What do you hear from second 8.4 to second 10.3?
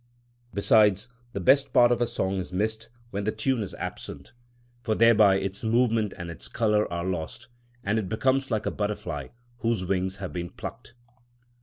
like a butterfly whose wings